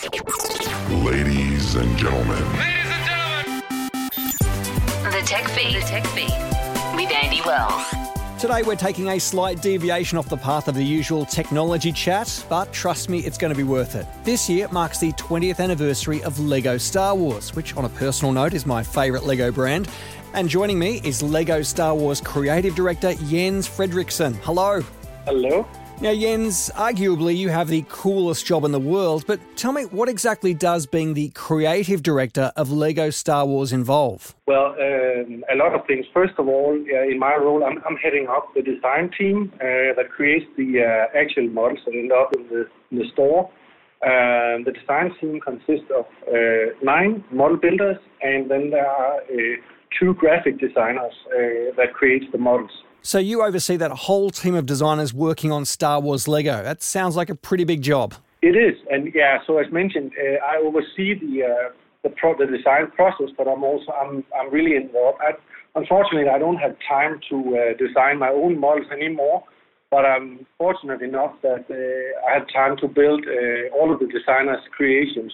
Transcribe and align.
Ladies 0.00 0.14
and 0.14 0.22
gentlemen. 0.38 1.02
Ladies 1.02 1.74
and 1.74 1.98
gentlemen. 1.98 3.62
The 5.02 5.22
Tech 5.26 5.48
Feed. 5.48 5.74
The 5.74 5.80
Tech 5.80 6.06
Feed. 6.08 6.30
With 6.94 7.10
Andy 7.10 7.40
Wells. 7.44 7.84
Today, 8.40 8.62
we're 8.62 8.76
taking 8.76 9.08
a 9.08 9.18
slight 9.18 9.60
deviation 9.60 10.16
off 10.16 10.28
the 10.28 10.36
path 10.36 10.68
of 10.68 10.76
the 10.76 10.84
usual 10.84 11.24
technology 11.24 11.90
chat, 11.90 12.46
but 12.48 12.72
trust 12.72 13.08
me, 13.08 13.18
it's 13.20 13.36
going 13.36 13.52
to 13.52 13.56
be 13.56 13.64
worth 13.64 13.96
it. 13.96 14.06
This 14.22 14.48
year 14.48 14.68
marks 14.70 15.00
the 15.00 15.10
20th 15.14 15.58
anniversary 15.58 16.22
of 16.22 16.38
LEGO 16.38 16.78
Star 16.78 17.16
Wars, 17.16 17.56
which, 17.56 17.76
on 17.76 17.84
a 17.84 17.88
personal 17.88 18.32
note, 18.32 18.54
is 18.54 18.66
my 18.66 18.84
favourite 18.84 19.24
LEGO 19.24 19.50
brand. 19.50 19.88
And 20.32 20.48
joining 20.48 20.78
me 20.78 21.00
is 21.02 21.24
LEGO 21.24 21.62
Star 21.62 21.96
Wars 21.96 22.20
creative 22.20 22.76
director 22.76 23.14
Jens 23.14 23.68
Frederiksen. 23.68 24.36
Hello. 24.36 24.80
Hello. 25.24 25.66
Now, 26.00 26.14
Jens, 26.14 26.70
arguably 26.76 27.36
you 27.36 27.48
have 27.48 27.66
the 27.66 27.84
coolest 27.88 28.46
job 28.46 28.64
in 28.64 28.70
the 28.70 28.78
world, 28.78 29.24
but 29.26 29.40
tell 29.56 29.72
me, 29.72 29.82
what 29.86 30.08
exactly 30.08 30.54
does 30.54 30.86
being 30.86 31.14
the 31.14 31.30
creative 31.30 32.04
director 32.04 32.52
of 32.54 32.70
LEGO 32.70 33.10
Star 33.10 33.44
Wars 33.44 33.72
involve? 33.72 34.32
Well, 34.46 34.76
um, 34.80 35.42
a 35.52 35.56
lot 35.56 35.74
of 35.74 35.84
things. 35.88 36.06
First 36.14 36.34
of 36.38 36.46
all, 36.46 36.72
uh, 36.72 37.02
in 37.02 37.18
my 37.18 37.34
role, 37.34 37.64
I'm, 37.64 37.82
I'm, 37.84 37.96
heading 37.96 38.28
up 38.28 38.54
the 38.54 38.62
design 38.62 39.10
team 39.18 39.50
uh, 39.56 39.92
that 39.96 40.10
creates 40.14 40.46
the 40.56 40.84
uh, 40.84 41.18
actual 41.18 41.48
models 41.48 41.80
that 41.84 41.94
end 41.94 42.12
up 42.12 42.32
in 42.32 42.46
the, 42.48 42.68
in 42.92 42.98
the 42.98 43.08
store. 43.12 43.50
Um, 44.06 44.62
the 44.62 44.74
design 44.78 45.12
team 45.20 45.40
consists 45.40 45.90
of 45.98 46.06
uh, 46.28 46.78
nine 46.80 47.24
model 47.32 47.56
builders, 47.56 47.96
and 48.22 48.48
then 48.48 48.70
there 48.70 48.86
are 48.86 49.16
uh, 49.16 49.56
two 49.98 50.14
graphic 50.14 50.60
designers 50.60 51.12
uh, 51.26 51.74
that 51.76 51.92
create 51.92 52.30
the 52.30 52.38
models. 52.38 52.70
So 53.08 53.16
you 53.16 53.42
oversee 53.42 53.76
that 53.76 53.90
whole 53.90 54.28
team 54.28 54.54
of 54.54 54.66
designers 54.66 55.14
working 55.14 55.50
on 55.50 55.64
Star 55.64 55.98
Wars 55.98 56.28
Lego. 56.28 56.62
That 56.62 56.82
sounds 56.82 57.16
like 57.16 57.30
a 57.30 57.34
pretty 57.34 57.64
big 57.64 57.80
job. 57.80 58.12
It 58.42 58.54
is, 58.54 58.76
and 58.90 59.10
yeah. 59.14 59.38
So 59.46 59.56
as 59.56 59.72
mentioned, 59.72 60.12
uh, 60.12 60.44
I 60.44 60.58
oversee 60.58 61.14
the 61.14 61.44
uh, 61.44 61.72
the, 62.02 62.10
pro- 62.10 62.36
the 62.36 62.44
design 62.44 62.90
process, 62.90 63.28
but 63.38 63.48
I'm 63.48 63.64
also 63.64 63.92
I'm 63.92 64.24
I'm 64.38 64.52
really 64.52 64.76
involved. 64.76 65.20
I, 65.22 65.30
unfortunately, 65.74 66.28
I 66.28 66.38
don't 66.38 66.58
have 66.58 66.76
time 66.86 67.18
to 67.30 67.36
uh, 67.56 67.78
design 67.78 68.18
my 68.18 68.28
own 68.28 68.60
models 68.60 68.88
anymore. 68.92 69.42
But 69.90 70.04
I'm 70.04 70.44
fortunate 70.58 71.00
enough 71.00 71.32
that 71.40 71.64
uh, 71.70 72.28
I 72.28 72.34
had 72.34 72.46
time 72.54 72.76
to 72.82 72.88
build 72.88 73.24
uh, 73.24 73.74
all 73.74 73.90
of 73.90 74.00
the 74.00 74.06
designers' 74.06 74.60
creations. 74.76 75.32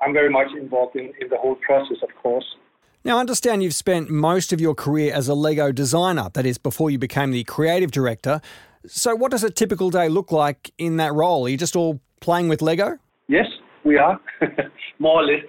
I'm 0.00 0.12
very 0.12 0.28
much 0.28 0.48
involved 0.60 0.96
in, 0.96 1.12
in 1.20 1.28
the 1.30 1.36
whole 1.36 1.54
process, 1.54 1.98
of 2.02 2.08
course. 2.20 2.56
Now, 3.04 3.16
I 3.16 3.20
understand 3.20 3.64
you've 3.64 3.74
spent 3.74 4.10
most 4.10 4.52
of 4.52 4.60
your 4.60 4.74
career 4.74 5.12
as 5.12 5.26
a 5.26 5.34
Lego 5.34 5.72
designer, 5.72 6.30
that 6.34 6.46
is, 6.46 6.56
before 6.56 6.88
you 6.88 6.98
became 6.98 7.32
the 7.32 7.42
creative 7.42 7.90
director. 7.90 8.40
So, 8.86 9.16
what 9.16 9.32
does 9.32 9.42
a 9.42 9.50
typical 9.50 9.90
day 9.90 10.08
look 10.08 10.30
like 10.30 10.72
in 10.78 10.98
that 10.98 11.12
role? 11.12 11.46
Are 11.46 11.48
you 11.48 11.56
just 11.56 11.74
all 11.74 12.00
playing 12.20 12.48
with 12.48 12.62
Lego? 12.62 12.98
Yes, 13.26 13.46
we 13.84 13.98
are, 13.98 14.20
more 15.00 15.22
or 15.22 15.24
less. 15.24 15.42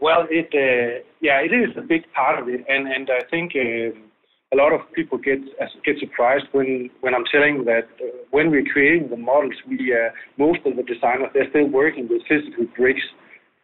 Well, 0.00 0.26
it 0.30 0.48
uh, 0.54 1.04
yeah, 1.20 1.40
it 1.40 1.52
is 1.52 1.76
a 1.76 1.82
big 1.82 2.02
part 2.12 2.38
of 2.38 2.48
it, 2.48 2.64
and 2.68 2.88
and 2.88 3.08
I 3.10 3.24
think 3.30 3.52
uh, 3.54 3.92
a 4.52 4.56
lot 4.56 4.72
of 4.72 4.80
people 4.92 5.18
get 5.18 5.40
get 5.84 5.98
surprised 5.98 6.46
when 6.52 6.90
when 7.00 7.14
I'm 7.14 7.24
telling 7.30 7.64
that 7.66 7.88
uh, 8.00 8.06
when 8.30 8.50
we're 8.50 8.64
creating 8.64 9.10
the 9.10 9.16
models, 9.16 9.54
we 9.68 9.92
uh, 9.92 10.10
most 10.38 10.60
of 10.64 10.76
the 10.76 10.82
designers 10.82 11.28
they're 11.34 11.50
still 11.50 11.68
working 11.68 12.08
with 12.08 12.22
physical 12.28 12.66
bricks. 12.76 13.02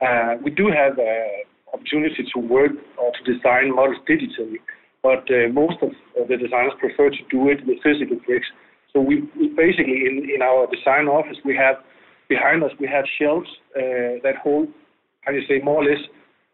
Uh, 0.00 0.34
we 0.42 0.50
do 0.50 0.67
have 0.69 0.98
a 0.98 1.44
opportunity 1.72 2.25
to 2.34 2.39
work 2.41 2.72
or 2.98 3.12
to 3.12 3.33
design 3.33 3.75
models 3.75 3.98
digitally, 4.09 4.59
but 5.03 5.25
uh, 5.31 5.48
most 5.53 5.77
of 5.83 5.91
the 6.28 6.36
designers 6.36 6.73
prefer 6.78 7.11
to 7.11 7.23
do 7.31 7.48
it 7.48 7.64
with 7.67 7.78
physical 7.83 8.17
bricks. 8.27 8.47
So 8.92 9.00
we, 9.00 9.23
we 9.39 9.48
basically 9.48 10.06
in, 10.06 10.28
in 10.34 10.42
our 10.42 10.67
design 10.67 11.06
office 11.06 11.36
we 11.45 11.55
have 11.56 11.77
behind 12.28 12.64
us 12.64 12.70
we 12.81 12.89
have 12.89 13.05
shelves 13.19 13.48
uh, 13.77 14.23
that 14.23 14.36
hold, 14.42 14.69
how 15.23 15.33
do 15.33 15.39
you 15.39 15.47
say, 15.47 15.62
more 15.62 15.83
or 15.83 15.84
less 15.84 16.03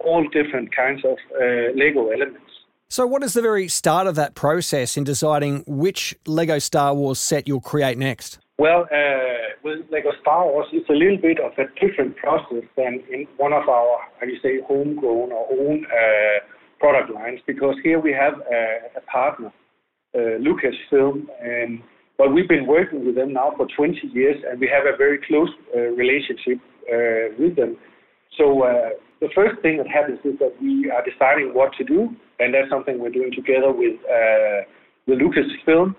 all 0.00 0.24
different 0.28 0.74
kinds 0.74 1.04
of 1.04 1.16
uh, 1.36 1.72
Lego 1.76 2.10
elements. 2.10 2.40
So, 2.88 3.06
what 3.06 3.22
is 3.22 3.32
the 3.32 3.40
very 3.40 3.68
start 3.68 4.06
of 4.06 4.16
that 4.16 4.34
process 4.34 4.98
in 4.98 5.04
deciding 5.04 5.64
which 5.66 6.14
Lego 6.26 6.58
Star 6.58 6.94
Wars 6.94 7.18
set 7.18 7.48
you'll 7.48 7.60
create 7.60 7.96
next? 7.96 8.38
Well, 8.58 8.86
uh, 8.92 9.41
with 9.64 9.80
Lego 9.90 10.10
Star 10.20 10.44
Wars, 10.46 10.66
it's 10.72 10.88
a 10.88 10.92
little 10.92 11.18
bit 11.18 11.38
of 11.40 11.52
a 11.58 11.66
different 11.80 12.16
process 12.16 12.64
than 12.76 13.02
in 13.10 13.26
one 13.36 13.52
of 13.52 13.68
our, 13.68 13.98
how 14.18 14.26
you 14.26 14.38
say, 14.42 14.60
homegrown 14.66 15.32
or 15.32 15.46
own 15.50 15.86
uh, 15.86 16.38
product 16.78 17.12
lines, 17.12 17.40
because 17.46 17.76
here 17.82 18.00
we 18.00 18.12
have 18.12 18.34
a, 18.50 18.98
a 18.98 19.00
partner, 19.02 19.52
uh, 20.14 20.38
Lucasfilm, 20.42 21.26
and 21.40 21.80
but 22.18 22.32
we've 22.32 22.48
been 22.48 22.66
working 22.66 23.06
with 23.06 23.14
them 23.14 23.32
now 23.32 23.52
for 23.56 23.66
20 23.74 23.98
years, 24.12 24.36
and 24.48 24.60
we 24.60 24.68
have 24.68 24.84
a 24.86 24.96
very 24.96 25.18
close 25.26 25.48
uh, 25.74 25.80
relationship 25.80 26.58
uh, 26.92 27.34
with 27.38 27.56
them. 27.56 27.76
So 28.36 28.62
uh, 28.62 28.90
the 29.20 29.28
first 29.34 29.60
thing 29.62 29.78
that 29.78 29.88
happens 29.88 30.18
is 30.24 30.38
that 30.38 30.54
we 30.60 30.90
are 30.90 31.02
deciding 31.02 31.54
what 31.54 31.72
to 31.78 31.84
do, 31.84 32.14
and 32.38 32.54
that's 32.54 32.68
something 32.70 32.98
we're 33.00 33.10
doing 33.10 33.32
together 33.34 33.72
with 33.72 33.96
the 35.06 35.14
Lucasfilm 35.14 35.94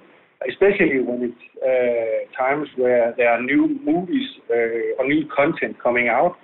especially 0.50 1.00
when 1.02 1.24
it's 1.24 1.46
uh, 1.62 2.38
times 2.38 2.68
where 2.76 3.14
there 3.18 3.30
are 3.30 3.42
new 3.42 3.80
movies 3.84 4.28
uh, 4.50 5.00
or 5.00 5.08
new 5.08 5.28
content 5.36 5.82
coming 5.82 6.08
out. 6.10 6.36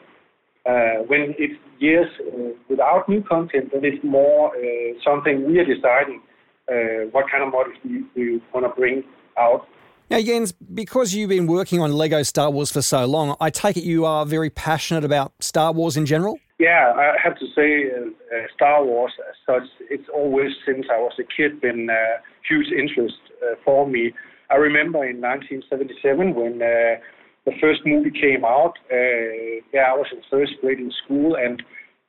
Uh, 0.66 1.04
when 1.08 1.34
it's 1.40 1.56
years 1.80 2.10
uh, 2.20 2.50
without 2.70 3.08
new 3.08 3.24
content, 3.24 3.72
then 3.74 3.84
it's 3.84 4.04
more 4.04 4.52
uh, 4.56 4.60
something 5.04 5.48
we 5.48 5.58
are 5.58 5.66
deciding 5.66 6.22
uh, 6.70 7.10
what 7.12 7.26
kind 7.32 7.44
of 7.44 7.52
models 7.52 7.76
we, 7.84 8.04
we 8.16 8.42
want 8.54 8.66
to 8.66 8.80
bring 8.80 9.04
out. 9.40 9.66
Now, 10.10 10.20
Jens, 10.22 10.52
because 10.52 11.14
you've 11.14 11.30
been 11.30 11.48
working 11.48 11.82
on 11.82 11.94
Lego 11.94 12.24
Star 12.24 12.50
Wars 12.50 12.72
for 12.72 12.82
so 12.82 13.06
long, 13.06 13.36
I 13.40 13.50
take 13.50 13.78
it 13.78 13.84
you 13.84 14.06
are 14.06 14.26
very 14.26 14.50
passionate 14.50 15.04
about 15.06 15.34
Star 15.40 15.72
Wars 15.72 15.98
in 15.98 16.06
general? 16.06 16.40
Yeah, 16.60 16.94
I 16.96 17.14
have 17.24 17.38
to 17.40 17.46
say, 17.56 17.90
Star 18.54 18.84
Wars 18.84 19.14
as 19.30 19.36
such, 19.46 19.70
it's 19.90 20.10
always 20.14 20.52
since 20.66 20.88
I 20.92 20.98
was 20.98 21.14
a 21.20 21.24
kid 21.24 21.62
been 21.62 21.90
a 21.90 22.18
huge 22.48 22.68
interest 22.72 23.16
uh, 23.29 23.29
for 23.64 23.88
me. 23.88 24.14
I 24.50 24.56
remember 24.56 25.06
in 25.06 25.22
1977 25.22 26.34
when 26.34 26.62
uh, 26.62 26.98
the 27.46 27.52
first 27.62 27.82
movie 27.86 28.12
came 28.12 28.44
out. 28.44 28.74
Uh, 28.92 29.62
yeah, 29.74 29.90
I 29.90 29.96
was 29.96 30.08
in 30.12 30.22
first 30.30 30.54
grade 30.62 30.80
in 30.80 30.92
school, 31.06 31.36
and 31.36 31.62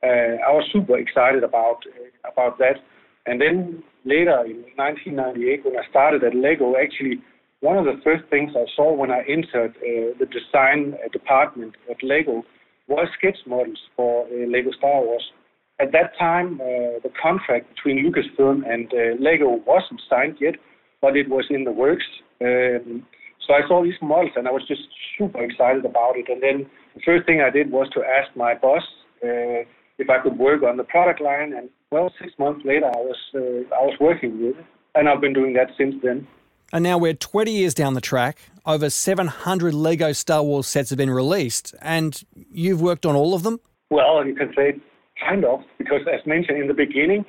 I 0.03 0.51
was 0.51 0.67
super 0.73 0.97
excited 0.97 1.43
about 1.43 1.85
about 2.25 2.57
that. 2.57 2.77
And 3.25 3.39
then 3.39 3.83
later 4.03 4.43
in 4.45 4.65
1998, 4.75 5.65
when 5.65 5.77
I 5.77 5.87
started 5.89 6.23
at 6.23 6.35
Lego, 6.35 6.73
actually 6.75 7.21
one 7.59 7.77
of 7.77 7.85
the 7.85 8.01
first 8.03 8.23
things 8.29 8.51
I 8.55 8.65
saw 8.75 8.91
when 8.91 9.11
I 9.11 9.21
entered 9.29 9.75
uh, 9.77 10.17
the 10.17 10.25
design 10.25 10.95
department 11.13 11.75
at 11.89 12.01
Lego 12.01 12.43
was 12.87 13.07
sketch 13.17 13.37
models 13.45 13.77
for 13.95 14.25
uh, 14.25 14.47
Lego 14.49 14.71
Star 14.71 15.01
Wars. 15.01 15.31
At 15.79 15.91
that 15.91 16.17
time, 16.17 16.59
uh, 16.59 16.97
the 17.05 17.11
contract 17.21 17.69
between 17.75 18.03
Lucasfilm 18.03 18.63
and 18.67 18.91
Lego 19.19 19.61
wasn't 19.65 20.01
signed 20.09 20.37
yet, 20.39 20.55
but 21.01 21.17
it 21.17 21.29
was 21.29 21.45
in 21.49 21.63
the 21.63 21.71
works. 21.71 22.05
Um, 22.41 23.05
so 23.45 23.53
I 23.53 23.67
saw 23.67 23.83
these 23.83 23.99
models 24.01 24.31
and 24.35 24.47
I 24.47 24.51
was 24.51 24.65
just 24.67 24.81
super 25.17 25.43
excited 25.43 25.83
about 25.85 26.15
it. 26.15 26.29
And 26.29 26.41
then 26.41 26.69
the 26.95 27.01
first 27.03 27.25
thing 27.25 27.41
I 27.41 27.49
did 27.49 27.71
was 27.71 27.89
to 27.93 28.01
ask 28.03 28.35
my 28.35 28.53
boss 28.53 28.83
uh, 29.23 29.65
if 29.97 30.09
I 30.09 30.19
could 30.19 30.37
work 30.37 30.63
on 30.63 30.77
the 30.77 30.83
product 30.83 31.21
line. 31.21 31.53
And 31.53 31.69
well, 31.91 32.13
six 32.21 32.33
months 32.39 32.61
later, 32.65 32.85
I 32.85 32.97
was 32.97 33.17
uh, 33.35 33.75
I 33.75 33.83
was 33.83 33.95
working 33.99 34.41
with 34.41 34.57
it, 34.57 34.65
and 34.95 35.09
I've 35.09 35.21
been 35.21 35.33
doing 35.33 35.53
that 35.53 35.69
since 35.77 35.95
then. 36.03 36.27
And 36.73 36.83
now 36.83 36.97
we're 36.97 37.13
20 37.13 37.51
years 37.51 37.73
down 37.73 37.95
the 37.95 38.01
track. 38.01 38.39
Over 38.65 38.89
700 38.89 39.73
Lego 39.73 40.13
Star 40.13 40.41
Wars 40.41 40.67
sets 40.67 40.89
have 40.89 40.97
been 40.97 41.09
released, 41.09 41.75
and 41.81 42.23
you've 42.51 42.81
worked 42.81 43.05
on 43.05 43.15
all 43.15 43.33
of 43.33 43.43
them. 43.43 43.59
Well, 43.89 44.25
you 44.25 44.33
can 44.33 44.53
say 44.55 44.79
kind 45.19 45.43
of, 45.43 45.61
because 45.77 46.01
as 46.11 46.25
mentioned 46.25 46.59
in 46.59 46.67
the 46.67 46.73
beginning, 46.73 47.25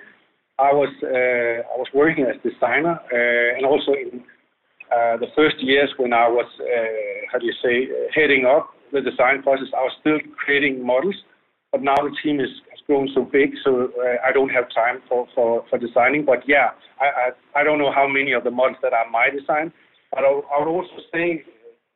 I 0.63 0.73
was 0.73 0.93
uh, 1.03 1.75
I 1.75 1.77
was 1.77 1.91
working 1.93 2.25
as 2.25 2.37
designer 2.49 2.95
uh, 2.95 3.57
and 3.57 3.67
also 3.67 3.93
in 3.93 4.23
uh, 4.95 5.17
the 5.19 5.27
first 5.35 5.57
years 5.59 5.91
when 5.97 6.13
I 6.13 6.29
was 6.29 6.47
how 7.31 7.39
do 7.39 7.47
you 7.47 7.57
say 7.65 7.89
heading 8.15 8.47
up 8.47 8.71
the 8.93 9.01
design 9.01 9.43
process, 9.43 9.69
I 9.75 9.83
was 9.89 9.95
still 10.01 10.19
creating 10.37 10.85
models, 10.87 11.17
but 11.73 11.83
now 11.83 11.97
the 11.97 12.15
team 12.23 12.39
is 12.41 12.53
has 12.71 12.81
grown 12.87 13.09
so 13.15 13.23
big, 13.25 13.51
so 13.65 13.91
I 14.29 14.31
don't 14.33 14.51
have 14.51 14.67
time 14.75 15.01
for, 15.09 15.27
for, 15.35 15.65
for 15.69 15.79
designing. 15.79 16.25
But 16.25 16.41
yeah, 16.47 16.69
I, 17.01 17.09
I 17.23 17.61
I 17.61 17.65
don't 17.65 17.79
know 17.79 17.93
how 17.93 18.07
many 18.07 18.33
of 18.33 18.45
the 18.45 18.51
models 18.51 18.79
that 18.83 18.93
are 18.93 19.09
my 19.11 19.27
design, 19.31 19.73
but 20.13 20.23
I, 20.29 20.31
I 20.53 20.57
would 20.61 20.71
also 20.79 20.99
say 21.13 21.43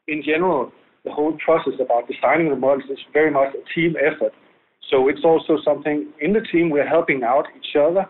in 0.08 0.22
general 0.24 0.72
the 1.04 1.12
whole 1.12 1.36
process 1.44 1.74
about 1.78 2.08
designing 2.08 2.48
the 2.50 2.56
models 2.56 2.90
is 2.90 2.98
very 3.12 3.30
much 3.30 3.54
a 3.54 3.62
team 3.74 3.94
effort. 4.08 4.32
So 4.90 5.08
it's 5.08 5.24
also 5.24 5.58
something 5.64 5.98
in 6.20 6.32
the 6.32 6.44
team 6.52 6.70
we're 6.70 6.92
helping 6.98 7.22
out 7.22 7.46
each 7.58 7.76
other 7.76 8.06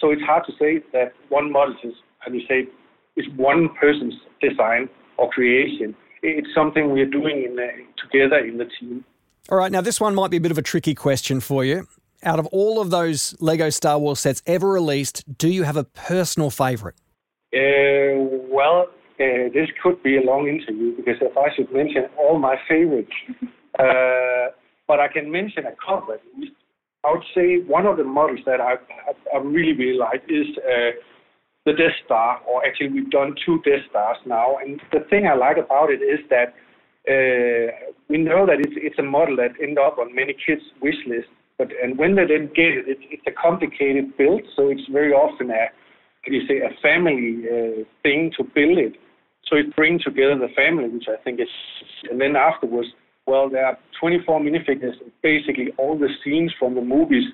so 0.00 0.10
it's 0.10 0.22
hard 0.22 0.44
to 0.46 0.52
say 0.58 0.82
that 0.92 1.12
one 1.28 1.52
model 1.52 1.74
is, 1.84 1.94
how 2.18 2.30
do 2.30 2.38
you 2.38 2.46
say, 2.48 2.66
is 3.16 3.26
one 3.36 3.68
person's 3.80 4.14
design 4.40 4.88
or 5.16 5.28
creation. 5.30 5.94
It's 6.22 6.48
something 6.54 6.90
we're 6.90 7.06
doing 7.06 7.44
in 7.44 7.56
the, 7.56 7.68
together 8.00 8.38
in 8.38 8.58
the 8.58 8.66
team. 8.80 9.04
All 9.50 9.58
right, 9.58 9.70
now 9.70 9.80
this 9.80 10.00
one 10.00 10.14
might 10.14 10.30
be 10.30 10.36
a 10.36 10.40
bit 10.40 10.50
of 10.50 10.58
a 10.58 10.62
tricky 10.62 10.94
question 10.94 11.40
for 11.40 11.64
you. 11.64 11.86
Out 12.22 12.38
of 12.38 12.46
all 12.46 12.80
of 12.80 12.90
those 12.90 13.34
Lego 13.40 13.70
Star 13.70 13.98
Wars 13.98 14.20
sets 14.20 14.42
ever 14.46 14.68
released, 14.68 15.24
do 15.38 15.48
you 15.48 15.62
have 15.62 15.76
a 15.76 15.84
personal 15.84 16.50
favourite? 16.50 16.96
Uh, 17.54 18.18
well, 18.50 18.88
uh, 19.20 19.48
this 19.54 19.68
could 19.82 20.02
be 20.02 20.16
a 20.16 20.20
long 20.20 20.48
interview 20.48 20.96
because 20.96 21.16
if 21.20 21.36
I 21.36 21.54
should 21.54 21.72
mention 21.72 22.06
all 22.18 22.38
my 22.38 22.56
favorites, 22.68 23.12
uh, 23.78 24.52
but 24.86 25.00
I 25.00 25.08
can 25.12 25.30
mention 25.30 25.64
a 25.66 25.74
couple. 25.84 26.16
I 27.04 27.12
would 27.12 27.24
say 27.34 27.58
one 27.66 27.86
of 27.86 27.96
the 27.96 28.04
models 28.04 28.40
that 28.46 28.60
I, 28.60 28.74
I, 28.74 29.36
I 29.36 29.38
really, 29.38 29.72
really 29.72 29.98
like 29.98 30.22
is 30.28 30.46
uh, 30.58 30.90
the 31.64 31.72
Death 31.72 31.94
Star, 32.04 32.40
or 32.48 32.64
actually 32.66 32.88
we've 32.88 33.10
done 33.10 33.34
two 33.44 33.60
Death 33.64 33.84
Stars 33.90 34.16
now. 34.26 34.56
And 34.58 34.80
the 34.92 35.00
thing 35.08 35.26
I 35.26 35.34
like 35.34 35.58
about 35.58 35.90
it 35.90 36.02
is 36.02 36.20
that 36.30 36.54
uh, 37.08 37.94
we 38.08 38.18
know 38.18 38.46
that 38.46 38.58
it's, 38.58 38.74
it's 38.76 38.98
a 38.98 39.02
model 39.02 39.36
that 39.36 39.52
end 39.62 39.78
up 39.78 39.98
on 39.98 40.14
many 40.14 40.34
kids' 40.34 40.62
wish 40.82 40.96
lists. 41.06 41.30
But 41.56 41.68
and 41.82 41.98
when 41.98 42.14
they 42.14 42.26
then 42.26 42.50
get 42.54 42.70
it, 42.78 42.84
it's, 42.86 43.02
it's 43.10 43.26
a 43.26 43.32
complicated 43.32 44.16
build, 44.16 44.42
so 44.54 44.68
it's 44.68 44.86
very 44.92 45.12
often 45.12 45.50
a, 45.50 45.66
you 46.26 46.46
say, 46.46 46.58
a 46.58 46.70
family 46.80 47.42
uh, 47.46 47.84
thing 48.02 48.32
to 48.36 48.44
build 48.44 48.78
it. 48.78 48.94
So 49.46 49.56
it 49.56 49.74
brings 49.74 50.04
together 50.04 50.38
the 50.38 50.54
family, 50.54 50.88
which 50.88 51.06
I 51.08 51.20
think 51.22 51.40
is, 51.40 51.48
and 52.10 52.20
then 52.20 52.36
afterwards 52.36 52.88
well, 53.28 53.50
there 53.50 53.66
are 53.66 53.78
24 54.00 54.40
minifigures, 54.40 54.96
basically 55.22 55.68
all 55.76 55.98
the 55.98 56.08
scenes 56.24 56.50
from 56.58 56.74
the 56.74 56.80
movies 56.80 57.24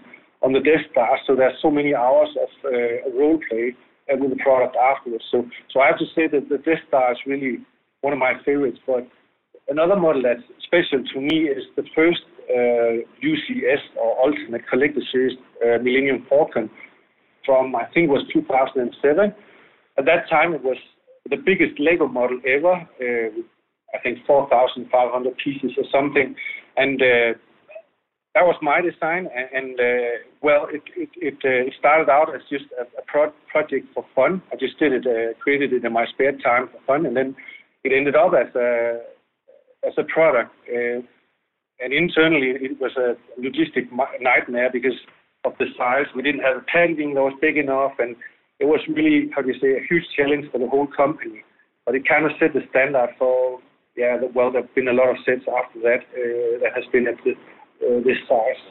on 0.42 0.52
the 0.52 0.58
Death 0.58 0.84
Star. 0.90 1.18
So 1.24 1.36
there's 1.36 1.54
so 1.62 1.70
many 1.70 1.94
hours 1.94 2.30
of 2.42 2.48
uh, 2.64 3.16
role 3.16 3.38
play 3.48 3.76
uh, 4.12 4.16
with 4.18 4.30
the 4.30 4.42
product 4.42 4.74
afterwards. 4.76 5.22
So, 5.30 5.46
so 5.72 5.80
I 5.80 5.86
have 5.86 5.98
to 5.98 6.06
say 6.14 6.26
that 6.26 6.48
the 6.48 6.58
Death 6.58 6.82
Star 6.88 7.12
is 7.12 7.18
really 7.26 7.58
one 8.00 8.12
of 8.12 8.18
my 8.18 8.34
favorites. 8.44 8.78
But 8.84 9.06
another 9.68 9.94
model 9.94 10.22
that's 10.22 10.42
special 10.66 11.04
to 11.14 11.20
me 11.20 11.46
is 11.46 11.62
the 11.76 11.84
first 11.94 12.26
uh, 12.50 13.06
UCS 13.22 13.82
or 13.96 14.18
Ultimate 14.18 14.66
Collector 14.68 15.00
Series 15.12 15.38
uh, 15.62 15.78
Millennium 15.78 16.26
Falcon 16.28 16.68
from 17.46 17.74
I 17.76 17.84
think 17.94 18.08
it 18.08 18.10
was 18.10 18.26
2007. 18.32 19.32
At 19.96 20.04
that 20.06 20.28
time, 20.28 20.54
it 20.54 20.62
was 20.64 20.76
the 21.30 21.36
biggest 21.36 21.78
Lego 21.78 22.08
model 22.08 22.40
ever, 22.44 22.74
uh, 22.74 23.30
I 23.94 23.98
think 23.98 24.18
4,500 24.26 25.36
pieces 25.42 25.72
or 25.76 25.84
something. 25.90 26.34
And 26.76 27.00
uh, 27.00 27.38
that 28.34 28.42
was 28.42 28.56
my 28.62 28.80
design. 28.80 29.28
And, 29.54 29.78
uh, 29.78 30.24
well, 30.42 30.66
it 30.70 30.82
it 30.96 31.10
it, 31.16 31.38
uh, 31.44 31.70
started 31.78 32.10
out 32.10 32.34
as 32.34 32.42
just 32.50 32.64
a, 32.78 32.82
a 32.98 33.04
pro- 33.06 33.32
project 33.48 33.86
for 33.94 34.04
fun. 34.14 34.42
I 34.52 34.56
just 34.56 34.78
did 34.78 34.92
it, 34.92 35.38
created 35.40 35.72
it 35.72 35.84
in 35.84 35.92
my 35.92 36.06
spare 36.06 36.32
time 36.38 36.68
for 36.68 36.80
fun, 36.86 37.06
and 37.06 37.16
then 37.16 37.36
it 37.84 37.92
ended 37.92 38.16
up 38.16 38.32
as 38.34 38.54
a 38.54 39.00
as 39.86 39.94
a 39.98 40.04
product. 40.04 40.52
And 40.68 41.92
internally, 41.92 42.52
it 42.60 42.80
was 42.80 42.92
a 42.96 43.16
logistic 43.40 43.90
nightmare 44.20 44.70
because 44.72 44.98
of 45.44 45.52
the 45.58 45.66
size. 45.76 46.06
We 46.14 46.22
didn't 46.22 46.42
have 46.42 46.56
a 46.56 46.60
packaging 46.60 47.14
that 47.14 47.20
was 47.20 47.34
big 47.40 47.56
enough, 47.56 47.92
and 47.98 48.16
it 48.60 48.66
was 48.66 48.80
really, 48.88 49.30
how 49.34 49.42
do 49.42 49.48
you 49.48 49.60
say, 49.60 49.76
a 49.76 49.86
huge 49.88 50.04
challenge 50.16 50.50
for 50.50 50.58
the 50.58 50.68
whole 50.68 50.86
company. 50.86 51.42
But 51.84 51.94
it 51.94 52.08
kind 52.08 52.24
of 52.24 52.32
set 52.40 52.54
the 52.54 52.62
standard 52.70 53.10
for 53.18 53.43
yeah, 53.96 54.18
well, 54.34 54.50
there 54.50 54.62
have 54.62 54.74
been 54.74 54.88
a 54.88 54.92
lot 54.92 55.10
of 55.10 55.16
sets 55.24 55.42
after 55.46 55.80
that 55.80 56.02
uh, 56.14 56.58
that 56.62 56.72
has 56.74 56.84
been 56.92 57.06
at 57.06 57.16
the, 57.24 57.32
uh, 57.32 58.02
this 58.02 58.18
size. 58.28 58.62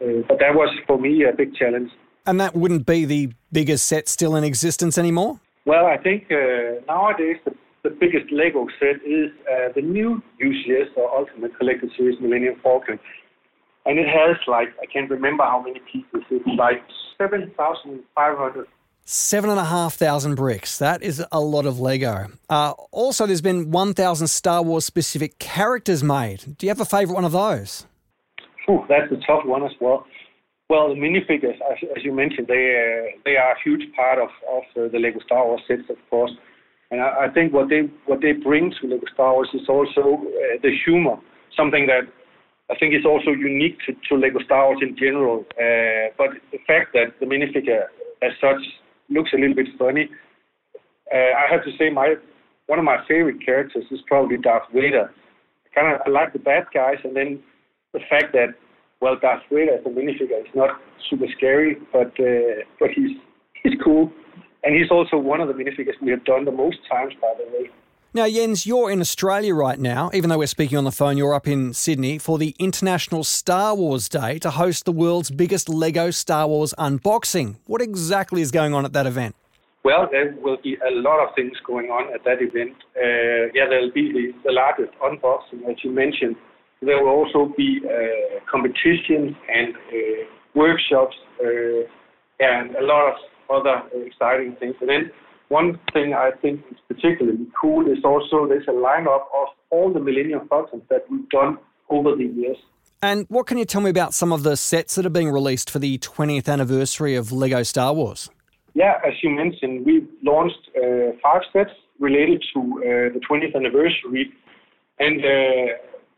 Uh, 0.00 0.22
but 0.28 0.38
that 0.40 0.54
was 0.54 0.74
for 0.86 0.98
me 0.98 1.24
a 1.24 1.32
big 1.34 1.54
challenge. 1.54 1.90
And 2.26 2.40
that 2.40 2.54
wouldn't 2.54 2.86
be 2.86 3.04
the 3.04 3.32
biggest 3.52 3.86
set 3.86 4.08
still 4.08 4.36
in 4.36 4.44
existence 4.44 4.98
anymore? 4.98 5.40
Well, 5.66 5.86
I 5.86 5.98
think 5.98 6.24
uh, 6.30 6.82
nowadays 6.86 7.36
the, 7.44 7.54
the, 7.84 7.90
biggest 7.90 8.32
Lego 8.32 8.66
set 8.78 8.96
is 9.06 9.30
uh, 9.50 9.72
the 9.74 9.82
new 9.82 10.22
UCS 10.42 10.96
or 10.96 11.10
Ultimate 11.16 11.56
Collector 11.58 11.88
Series 11.96 12.18
Millennium 12.20 12.56
Falcon. 12.62 12.98
And 13.86 13.98
it 13.98 14.08
has 14.08 14.36
like, 14.46 14.68
I 14.82 14.86
can't 14.86 15.10
remember 15.10 15.44
how 15.44 15.62
many 15.62 15.80
pieces, 15.90 16.24
it's 16.30 16.58
like 16.58 16.82
7,500 17.18 18.66
Seven 19.04 19.50
and 19.50 19.58
a 19.58 19.64
half 19.64 19.94
thousand 19.94 20.36
bricks. 20.36 20.78
That 20.78 21.02
is 21.02 21.24
a 21.32 21.40
lot 21.40 21.66
of 21.66 21.80
Lego. 21.80 22.26
Uh, 22.48 22.72
also, 22.92 23.26
there's 23.26 23.40
been 23.40 23.70
1,000 23.70 24.26
Star 24.28 24.62
Wars 24.62 24.84
specific 24.84 25.38
characters 25.38 26.02
made. 26.02 26.56
Do 26.58 26.66
you 26.66 26.70
have 26.70 26.80
a 26.80 26.84
favourite 26.84 27.14
one 27.14 27.24
of 27.24 27.32
those? 27.32 27.86
Ooh, 28.68 28.84
that's 28.88 29.10
a 29.10 29.16
tough 29.26 29.44
one 29.44 29.64
as 29.64 29.72
well. 29.80 30.06
Well, 30.68 30.88
the 30.88 30.94
minifigures, 30.94 31.58
as, 31.72 31.78
as 31.96 32.04
you 32.04 32.12
mentioned, 32.12 32.46
they 32.46 32.70
uh, 32.78 33.18
they 33.24 33.36
are 33.36 33.52
a 33.52 33.62
huge 33.64 33.92
part 33.96 34.20
of 34.20 34.28
of 34.48 34.62
uh, 34.76 34.88
the 34.92 35.00
Lego 35.00 35.18
Star 35.26 35.44
Wars 35.44 35.62
sets, 35.66 35.90
of 35.90 35.96
course. 36.08 36.30
And 36.92 37.00
I, 37.00 37.26
I, 37.26 37.28
think 37.28 37.52
what 37.52 37.68
they 37.68 37.90
what 38.06 38.20
they 38.20 38.32
bring 38.32 38.72
to 38.80 38.86
Lego 38.86 39.06
Star 39.12 39.32
Wars 39.34 39.48
is 39.52 39.68
also 39.68 40.22
uh, 40.22 40.58
the 40.62 40.70
humor, 40.84 41.16
something 41.56 41.86
that 41.86 42.02
I 42.70 42.76
think 42.78 42.94
is 42.94 43.04
also 43.04 43.30
unique 43.30 43.78
to, 43.86 43.94
to 44.08 44.14
Lego 44.14 44.38
Star 44.44 44.66
Wars 44.66 44.78
in 44.80 44.96
general. 44.96 45.44
Uh, 45.58 46.14
but 46.16 46.30
the 46.52 46.58
fact 46.68 46.92
that 46.94 47.18
the 47.18 47.26
minifigure 47.26 47.86
as 48.22 48.30
such 48.40 48.62
looks 49.10 49.30
a 49.34 49.36
little 49.36 49.54
bit 49.54 49.68
funny. 49.78 50.08
Uh, 51.12 51.16
I 51.36 51.50
have 51.50 51.64
to 51.64 51.70
say, 51.78 51.90
my 51.90 52.14
one 52.66 52.78
of 52.78 52.84
my 52.84 52.98
favorite 53.08 53.44
characters 53.44 53.84
is 53.90 54.00
probably 54.06 54.36
Darth 54.36 54.62
Vader. 54.72 55.12
Kind 55.74 55.94
of 55.94 56.00
I 56.06 56.10
like 56.10 56.32
the 56.32 56.38
bad 56.38 56.64
guys, 56.72 56.98
and 57.04 57.16
then 57.16 57.42
the 57.92 58.00
fact 58.08 58.32
that 58.32 58.54
well, 59.00 59.16
Darth 59.20 59.42
Vader 59.50 59.74
as 59.74 59.86
a 59.86 59.88
minifigure 59.88 60.40
is 60.40 60.54
not 60.54 60.80
super 61.08 61.26
scary, 61.36 61.76
but 61.92 62.12
uh, 62.20 62.62
but 62.78 62.90
he's 62.94 63.16
he's 63.62 63.74
cool, 63.82 64.12
and 64.62 64.74
he's 64.74 64.90
also 64.90 65.16
one 65.16 65.40
of 65.40 65.48
the 65.48 65.54
minifigures 65.54 66.00
we 66.00 66.10
have 66.10 66.24
done 66.24 66.44
the 66.44 66.52
most 66.52 66.78
times, 66.90 67.14
by 67.20 67.32
the 67.38 67.44
way. 67.52 67.70
Now, 68.12 68.26
Jens, 68.26 68.66
you're 68.66 68.90
in 68.90 69.00
Australia 69.00 69.54
right 69.54 69.78
now. 69.78 70.10
Even 70.12 70.30
though 70.30 70.38
we're 70.38 70.48
speaking 70.48 70.76
on 70.76 70.82
the 70.82 70.90
phone, 70.90 71.16
you're 71.16 71.32
up 71.32 71.46
in 71.46 71.72
Sydney 71.72 72.18
for 72.18 72.38
the 72.38 72.56
International 72.58 73.22
Star 73.22 73.72
Wars 73.76 74.08
Day 74.08 74.40
to 74.40 74.50
host 74.50 74.84
the 74.84 74.90
world's 74.90 75.30
biggest 75.30 75.68
Lego 75.68 76.10
Star 76.10 76.48
Wars 76.48 76.74
unboxing. 76.76 77.58
What 77.66 77.80
exactly 77.80 78.42
is 78.42 78.50
going 78.50 78.74
on 78.74 78.84
at 78.84 78.92
that 78.94 79.06
event? 79.06 79.36
Well, 79.84 80.08
there 80.10 80.34
will 80.42 80.56
be 80.60 80.74
a 80.74 80.90
lot 80.90 81.24
of 81.24 81.36
things 81.36 81.52
going 81.64 81.90
on 81.90 82.12
at 82.12 82.24
that 82.24 82.42
event. 82.42 82.74
Uh, 82.96 83.46
yeah, 83.54 83.68
there 83.70 83.80
will 83.80 83.92
be 83.92 84.10
the, 84.10 84.32
the, 84.44 84.50
largest 84.50 84.90
unboxing, 85.00 85.70
as 85.70 85.76
you 85.84 85.92
mentioned. 85.92 86.34
There 86.82 87.00
will 87.04 87.12
also 87.12 87.54
be 87.56 87.80
uh, 87.84 88.40
competitions 88.50 89.36
and 89.54 89.76
uh, 89.76 90.24
workshops 90.56 91.14
uh, 91.40 91.86
and 92.40 92.74
a 92.74 92.82
lot 92.82 93.12
of 93.12 93.14
other 93.48 94.04
exciting 94.04 94.56
things. 94.58 94.74
And 94.80 94.88
then 94.88 95.10
one 95.50 95.78
thing 95.92 96.14
I 96.14 96.30
think 96.40 96.60
is 96.70 96.78
particularly 96.86 97.46
cool 97.60 97.90
is 97.90 97.98
also 98.04 98.46
there's 98.46 98.68
a 98.68 98.72
lineup 98.72 99.24
of 99.36 99.48
all 99.70 99.92
the 99.92 99.98
Millennium 99.98 100.46
Falcons 100.48 100.84
that 100.88 101.04
we've 101.10 101.28
done 101.28 101.58
over 101.90 102.14
the 102.14 102.24
years. 102.24 102.56
And 103.02 103.26
what 103.28 103.46
can 103.46 103.58
you 103.58 103.64
tell 103.64 103.80
me 103.80 103.90
about 103.90 104.14
some 104.14 104.32
of 104.32 104.44
the 104.44 104.56
sets 104.56 104.94
that 104.94 105.04
are 105.04 105.10
being 105.10 105.30
released 105.30 105.68
for 105.68 105.80
the 105.80 105.98
20th 105.98 106.48
anniversary 106.48 107.16
of 107.16 107.32
Lego 107.32 107.64
Star 107.64 107.92
Wars? 107.92 108.30
Yeah, 108.74 109.00
as 109.04 109.14
you 109.22 109.30
mentioned, 109.30 109.84
we 109.84 110.06
launched 110.22 110.70
uh, 110.76 111.16
five 111.20 111.42
sets 111.52 111.70
related 111.98 112.44
to 112.54 112.60
uh, 112.60 113.12
the 113.14 113.20
20th 113.28 113.56
anniversary. 113.56 114.32
And 115.00 115.18
uh, 115.18 115.74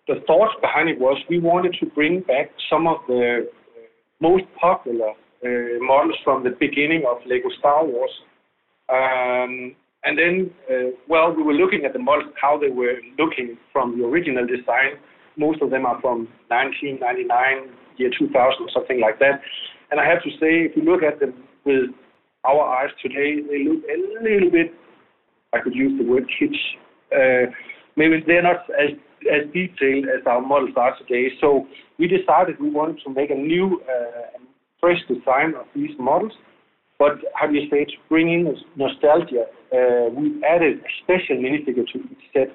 the 0.09 0.21
thought 0.27 0.61
behind 0.61 0.91
it 0.91 0.99
was 0.99 1.17
we 1.31 1.39
wanted 1.39 1.75
to 1.81 1.87
bring 1.87 2.21
back 2.21 2.51
some 2.69 2.87
of 2.87 2.99
the 3.07 3.49
most 4.21 4.45
popular 4.61 5.11
uh, 5.11 5.49
models 5.81 6.19
from 6.23 6.45
the 6.45 6.51
beginning 6.51 7.05
of 7.09 7.17
Lego 7.25 7.49
Star 7.59 7.87
Wars. 7.87 8.11
Um, 8.93 9.75
and 10.05 10.19
then, 10.19 10.51
uh, 10.69 10.91
well, 11.09 11.33
we 11.33 11.43
were 11.43 11.55
looking 11.55 11.85
at 11.85 11.93
the 11.93 11.99
models, 11.99 12.33
how 12.41 12.59
they 12.59 12.69
were 12.69 12.97
looking 13.19 13.57
from 13.73 13.99
the 13.99 14.05
original 14.05 14.47
design. 14.47 14.99
Most 15.37 15.63
of 15.63 15.71
them 15.71 15.87
are 15.87 16.01
from 16.01 16.29
1999, 16.49 17.73
year 17.97 18.11
2000, 18.19 18.35
or 18.37 18.69
something 18.75 19.01
like 19.01 19.19
that. 19.21 19.41
And 19.91 20.01
I 20.01 20.07
have 20.07 20.23
to 20.25 20.31
say, 20.33 20.67
if 20.69 20.77
you 20.77 20.83
look 20.83 21.03
at 21.03 21.21
them 21.21 21.33
with 21.65 21.91
our 22.45 22.61
eyes 22.61 22.91
today, 23.01 23.41
they 23.41 23.65
look 23.65 23.83
a 23.89 24.23
little 24.23 24.51
bit, 24.51 24.75
I 25.55 25.61
could 25.61 25.75
use 25.75 25.99
the 25.99 26.05
word 26.05 26.25
kitsch. 26.29 26.59
Uh, 27.15 27.51
maybe 27.97 28.23
they're 28.27 28.43
not 28.43 28.69
as, 28.79 28.91
as 29.31 29.47
detailed 29.53 30.07
as 30.07 30.27
our 30.27 30.41
models 30.41 30.75
are 30.77 30.97
today. 30.99 31.29
So 31.41 31.67
we 31.99 32.09
decided 32.09 32.61
we 32.61 32.71
wanted 32.71 33.01
to 33.05 33.11
make 33.11 33.31
a 33.31 33.35
new, 33.35 33.81
uh, 33.89 34.39
fresh 34.81 34.99
design 35.07 35.55
of 35.55 35.67
these 35.75 35.93
models 35.99 36.33
but 37.03 37.19
how 37.35 37.49
do 37.49 37.55
you 37.55 37.69
say, 37.69 37.85
to 37.85 37.97
bring 38.09 38.33
in 38.33 38.57
nostalgia, 38.77 39.47
uh, 39.75 40.09
we 40.11 40.41
added 40.45 40.79
a 40.79 40.91
special 41.03 41.37
minifigure 41.37 41.85
to 41.93 41.99
each 41.99 42.27
set. 42.33 42.51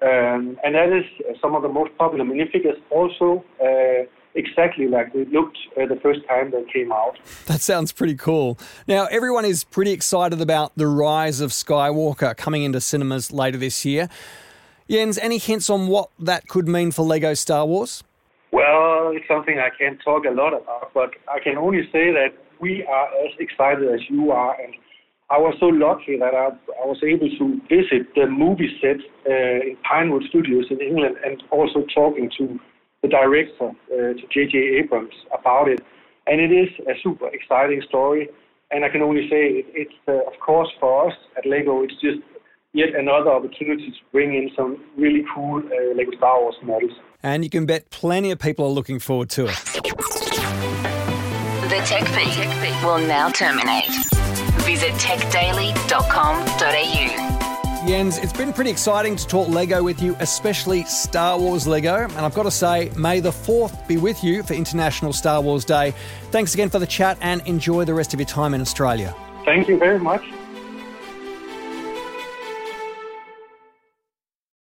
Um, 0.00 0.56
and 0.62 0.76
that 0.76 0.90
is 0.92 1.04
uh, 1.28 1.32
some 1.42 1.56
of 1.56 1.62
the 1.62 1.68
most 1.68 1.90
popular 1.98 2.24
minifigures 2.24 2.80
also 2.92 3.44
uh, 3.60 4.06
exactly 4.36 4.86
like 4.86 5.12
they 5.12 5.24
looked 5.24 5.58
uh, 5.76 5.84
the 5.86 5.98
first 6.00 6.20
time 6.28 6.52
they 6.52 6.62
came 6.72 6.92
out. 6.92 7.18
That 7.46 7.60
sounds 7.60 7.90
pretty 7.90 8.14
cool. 8.14 8.56
Now, 8.86 9.06
everyone 9.06 9.44
is 9.44 9.64
pretty 9.64 9.90
excited 9.90 10.40
about 10.40 10.70
the 10.76 10.86
rise 10.86 11.40
of 11.40 11.50
Skywalker 11.50 12.36
coming 12.36 12.62
into 12.62 12.80
cinemas 12.80 13.32
later 13.32 13.58
this 13.58 13.84
year. 13.84 14.08
Jens, 14.88 15.18
any 15.18 15.38
hints 15.38 15.68
on 15.68 15.88
what 15.88 16.10
that 16.20 16.46
could 16.46 16.68
mean 16.68 16.92
for 16.92 17.04
Lego 17.04 17.34
Star 17.34 17.66
Wars? 17.66 18.04
Well, 18.52 19.10
it's 19.12 19.26
something 19.26 19.58
I 19.58 19.70
can't 19.76 20.00
talk 20.04 20.24
a 20.24 20.30
lot 20.30 20.54
about, 20.54 20.92
but 20.94 21.10
I 21.28 21.40
can 21.40 21.58
only 21.58 21.82
say 21.90 22.12
that 22.12 22.32
we 22.60 22.84
are 22.84 23.06
as 23.24 23.32
excited 23.38 23.88
as 23.92 24.00
you 24.08 24.30
are. 24.30 24.56
And 24.60 24.74
I 25.28 25.38
was 25.38 25.56
so 25.58 25.66
lucky 25.66 26.18
that 26.18 26.34
I, 26.34 26.48
I 26.82 26.86
was 26.86 26.98
able 27.02 27.28
to 27.28 27.60
visit 27.68 28.14
the 28.14 28.26
movie 28.26 28.70
set 28.80 28.98
uh, 29.28 29.70
in 29.70 29.76
Pinewood 29.88 30.24
Studios 30.28 30.66
in 30.70 30.80
England 30.80 31.16
and 31.24 31.42
also 31.50 31.84
talking 31.94 32.30
to 32.38 32.58
the 33.02 33.08
director, 33.08 33.70
uh, 33.92 34.14
to 34.14 34.22
J.J. 34.32 34.58
Abrams, 34.78 35.14
about 35.36 35.68
it. 35.68 35.80
And 36.26 36.40
it 36.40 36.52
is 36.52 36.68
a 36.86 36.94
super 37.02 37.28
exciting 37.28 37.82
story. 37.88 38.28
And 38.70 38.84
I 38.84 38.88
can 38.88 39.02
only 39.02 39.28
say 39.28 39.62
it, 39.62 39.66
it's, 39.74 39.94
uh, 40.08 40.26
of 40.26 40.38
course, 40.44 40.68
for 40.80 41.08
us 41.08 41.14
at 41.36 41.46
Lego, 41.46 41.82
it's 41.82 41.94
just 41.94 42.18
yet 42.72 42.94
another 42.94 43.30
opportunity 43.30 43.90
to 43.90 43.96
bring 44.12 44.34
in 44.34 44.50
some 44.56 44.84
really 44.96 45.24
cool 45.34 45.58
uh, 45.58 45.94
Lego 45.96 46.16
Star 46.16 46.40
Wars 46.40 46.56
models. 46.62 46.92
And 47.22 47.42
you 47.42 47.50
can 47.50 47.66
bet 47.66 47.90
plenty 47.90 48.30
of 48.30 48.38
people 48.38 48.66
are 48.66 48.70
looking 48.70 48.98
forward 48.98 49.30
to 49.30 49.46
it. 49.46 50.25
The 51.86 51.92
Tech 51.92 52.08
Feed 52.08 52.84
will 52.84 52.98
now 52.98 53.28
terminate. 53.28 53.86
Visit 54.64 54.90
techdaily.com.au. 54.94 57.86
Jens, 57.86 58.18
it's 58.18 58.32
been 58.32 58.52
pretty 58.52 58.70
exciting 58.70 59.14
to 59.14 59.24
talk 59.24 59.48
Lego 59.48 59.84
with 59.84 60.02
you, 60.02 60.16
especially 60.18 60.82
Star 60.86 61.38
Wars 61.38 61.68
Lego. 61.68 61.94
And 61.94 62.18
I've 62.18 62.34
got 62.34 62.42
to 62.42 62.50
say, 62.50 62.90
may 62.96 63.20
the 63.20 63.30
4th 63.30 63.86
be 63.86 63.98
with 63.98 64.24
you 64.24 64.42
for 64.42 64.54
International 64.54 65.12
Star 65.12 65.40
Wars 65.40 65.64
Day. 65.64 65.94
Thanks 66.32 66.54
again 66.54 66.70
for 66.70 66.80
the 66.80 66.88
chat 66.88 67.18
and 67.20 67.40
enjoy 67.46 67.84
the 67.84 67.94
rest 67.94 68.12
of 68.12 68.18
your 68.18 68.26
time 68.26 68.52
in 68.52 68.60
Australia. 68.60 69.14
Thank 69.44 69.68
you 69.68 69.78
very 69.78 70.00
much. 70.00 70.24